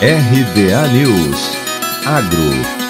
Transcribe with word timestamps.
RBA 0.00 0.92
News. 0.92 1.56
Agro 2.04 2.85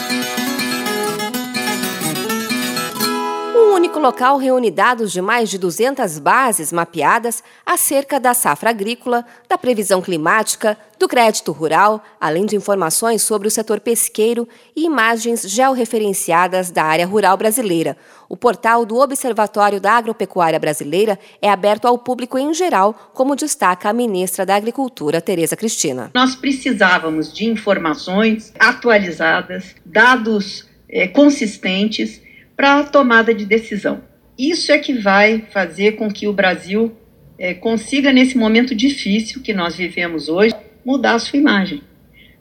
único 3.97 3.99
local 3.99 4.37
reúne 4.37 4.71
dados 4.71 5.11
de 5.11 5.23
mais 5.23 5.49
de 5.49 5.57
200 5.57 6.19
bases 6.19 6.71
mapeadas 6.71 7.43
acerca 7.65 8.21
da 8.21 8.35
safra 8.35 8.71
agrícola, 8.71 9.25
da 9.49 9.57
previsão 9.57 10.03
climática, 10.03 10.77
do 10.99 11.09
crédito 11.09 11.51
rural, 11.51 12.03
além 12.21 12.45
de 12.45 12.57
informações 12.57 13.23
sobre 13.23 13.49
o 13.49 13.51
setor 13.51 13.81
pesqueiro 13.81 14.47
e 14.75 14.85
imagens 14.85 15.43
georreferenciadas 15.43 16.71
da 16.71 16.85
área 16.85 17.07
rural 17.07 17.37
brasileira. 17.37 17.97
O 18.29 18.37
portal 18.37 18.85
do 18.85 18.97
Observatório 18.97 19.81
da 19.81 19.93
Agropecuária 19.93 20.59
Brasileira 20.59 21.19
é 21.41 21.49
aberto 21.49 21.87
ao 21.87 21.97
público 21.97 22.39
em 22.39 22.53
geral, 22.53 23.13
como 23.15 23.37
destaca 23.37 23.89
a 23.89 23.95
ministra 23.95 24.45
da 24.45 24.57
Agricultura, 24.57 25.23
Tereza 25.23 25.57
Cristina. 25.57 26.11
Nós 26.15 26.35
precisávamos 26.35 27.33
de 27.33 27.47
informações 27.47 28.53
atualizadas, 28.59 29.75
dados 29.87 30.67
é, 30.89 31.09
consistentes 31.09 32.26
para 32.57 32.81
a 32.81 32.85
tomada 32.85 33.35
de 33.35 33.45
decisão. 33.45 34.03
Isso 34.39 34.73
é 34.73 34.79
que 34.79 34.95
vai 34.95 35.45
fazer 35.51 35.93
com 35.93 36.11
que 36.11 36.27
o 36.27 36.33
Brasil 36.33 36.93
é, 37.39 37.55
consiga, 37.55 38.13
nesse 38.13 38.37
momento 38.37 38.75
difícil 38.75 39.43
que 39.43 39.53
nós 39.53 39.77
vivemos 39.77 40.29
hoje, 40.29 40.55
mudar 40.85 41.15
a 41.15 41.19
sua 41.19 41.39
imagem. 41.39 41.83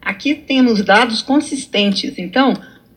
Aqui 0.02 0.36
temos 0.36 0.84
dados 0.84 1.22
consistentes, 1.22 2.18
então, 2.18 2.54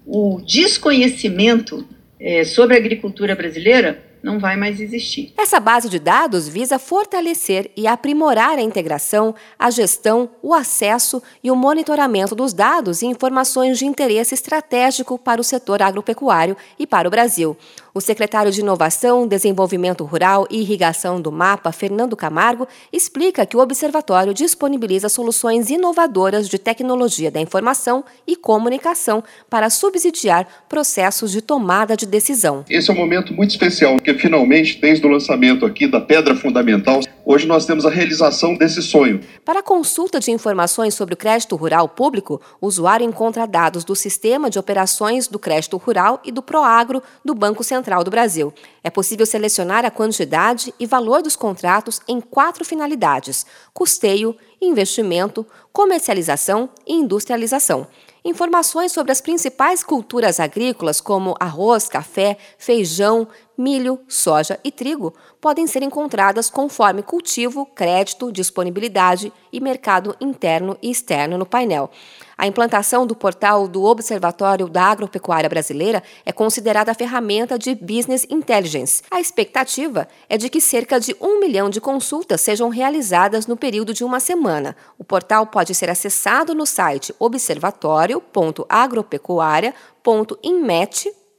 o 0.07 0.41
desconhecimento 0.47 1.87
é, 2.21 2.45
sobre 2.45 2.77
a 2.77 2.79
agricultura 2.79 3.35
brasileira 3.35 4.08
não 4.23 4.39
vai 4.39 4.57
mais 4.57 4.81
existir. 4.81 5.33
Essa 5.37 5.61
base 5.61 5.89
de 5.89 5.99
dados 5.99 6.49
visa 6.49 6.79
fortalecer 6.79 7.71
e 7.77 7.87
aprimorar 7.87 8.59
a 8.59 8.63
integração, 8.63 9.35
a 9.59 9.71
gestão, 9.71 10.31
o 10.43 10.55
acesso 10.55 11.23
e 11.43 11.51
o 11.51 11.57
monitoramento 11.57 12.35
dos 12.35 12.53
dados 12.53 13.03
e 13.03 13.07
informações 13.07 13.79
de 13.79 13.87
interesse 13.87 14.35
estratégico 14.35 15.19
para 15.19 15.41
o 15.41 15.45
setor 15.45 15.83
agropecuário 15.83 16.57
e 16.79 16.87
para 16.87 17.09
o 17.09 17.11
Brasil. 17.11 17.57
O 17.95 18.01
secretário 18.01 18.53
de 18.53 18.61
Inovação, 18.61 19.27
Desenvolvimento 19.27 20.05
Rural 20.05 20.47
e 20.49 20.61
Irrigação 20.61 21.21
do 21.21 21.33
MAPA, 21.33 21.73
Fernando 21.73 22.17
Camargo, 22.17 22.69
explica 22.93 23.45
que 23.45 23.57
o 23.57 23.61
observatório 23.61 24.33
disponibiliza 24.33 25.09
soluções 25.09 25.69
inovadoras 25.69 26.49
de 26.49 26.59
tecnologia 26.59 27.29
da 27.29 27.41
informação 27.41 28.05
e 28.25 28.37
comunicação 28.37 29.25
para 29.51 29.69
subsidiar 29.69 30.47
processos 30.69 31.33
de 31.33 31.43
tomada 31.43 31.97
de 31.97 32.07
decisão. 32.07 32.65
Esse 32.71 32.89
é 32.89 32.95
um 32.95 32.97
momento 32.97 33.35
muito 33.35 33.51
especial, 33.51 33.97
porque 34.09 34.23
finalmente, 34.23 34.81
desde 34.81 35.07
o 35.07 35.11
lançamento 35.11 35.67
aqui 35.67 35.87
da 35.87 36.01
pedra 36.01 36.35
fundamental, 36.35 37.01
hoje 37.27 37.47
nós 37.47 37.67
temos 37.67 37.85
a 37.85 37.91
realização 37.91 38.55
desse 38.55 38.81
sonho. 38.81 39.21
Para 39.45 39.63
consulta 39.63 40.19
de 40.19 40.31
informações 40.31 40.95
sobre 40.95 41.13
o 41.13 41.17
crédito 41.17 41.55
rural 41.57 41.91
público, 41.91 42.41
o 42.59 42.67
usuário 42.67 43.05
encontra 43.05 43.47
dados 43.47 43.85
do 43.85 43.95
Sistema 43.95 44.49
de 44.49 44.59
Operações 44.59 45.29
do 45.29 45.39
Crédito 45.39 45.77
Rural 45.77 46.23
e 46.25 46.33
do 46.33 46.43
Proagro 46.43 47.03
do 47.23 47.35
Banco 47.35 47.63
Central 47.63 48.03
do 48.03 48.11
Brasil. 48.11 48.51
É 48.83 48.89
possível 48.89 49.27
selecionar 49.27 49.85
a 49.85 49.91
quantidade 49.91 50.73
e 50.81 50.87
valor 50.87 51.21
dos 51.21 51.37
contratos 51.37 52.01
em 52.09 52.19
quatro 52.19 52.65
finalidades: 52.65 53.45
custeio, 53.75 54.35
investimento, 54.63 55.45
comercialização 55.71 56.71
e 56.87 56.95
industrialização. 56.95 57.87
Informações 58.25 58.93
sobre 58.93 59.13
as 59.13 59.21
principais 59.21 59.83
culturas 59.83 60.41
agrícolas, 60.41 61.01
como 61.01 61.35
arroz, 61.39 61.89
café, 61.89 62.37
feijão, 62.59 63.29
milho, 63.59 63.99
soja 64.07 64.59
e 64.63 64.71
trigo, 64.71 65.13
podem 65.41 65.67
ser 65.67 65.83
encontradas 65.83 66.49
conforme 66.49 67.03
cultivo, 67.03 67.67
crédito, 67.67 68.31
disponibilidade 68.31 69.33
e 69.53 69.61
mercado 69.61 70.15
interno 70.21 70.79
e 70.81 70.91
externo 70.91 71.37
no 71.37 71.45
painel. 71.45 71.91
A 72.37 72.47
implantação 72.47 73.05
do 73.05 73.17
portal 73.17 73.67
do 73.67 73.83
Observatório 73.83 74.69
da 74.69 74.85
Agropecuária 74.85 75.49
Brasileira 75.49 76.03
é 76.25 76.31
considerada 76.31 76.93
a 76.93 76.95
ferramenta 76.95 77.59
de 77.59 77.75
business 77.75 78.25
intelligence. 78.31 79.03
A 79.11 79.21
expectativa 79.21 80.07
é 80.29 80.39
de 80.39 80.49
que 80.49 80.61
cerca 80.61 81.01
de 81.01 81.17
um 81.21 81.41
milhão 81.41 81.69
de 81.69 81.81
consultas 81.81 82.41
sejam 82.41 82.69
realizadas 82.69 83.49
no 83.49 83.57
período 83.57 83.93
de 83.93 84.05
uma 84.05 84.21
semana. 84.21 84.77
O 84.97 85.03
portal 85.03 85.49
pode 85.49 85.75
ser 85.75 85.91
acessado 85.91 86.55
no 86.55 86.65
site 86.65 87.13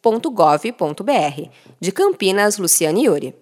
observatório.agropecuária.inmet.gov.br. 0.04 1.50
De 1.80 1.92
Campinas, 1.92 2.58
Luciane 2.58 3.02
Yuri. 3.02 3.34